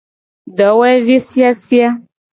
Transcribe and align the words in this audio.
Dowevi 0.57 1.17
siasia. 1.27 1.89